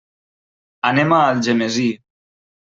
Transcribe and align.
Anem 0.91 1.15
a 1.19 1.21
Algemesí. 1.27 1.87